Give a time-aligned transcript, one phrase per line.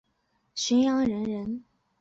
[0.55, 1.63] 九江浔阳人人。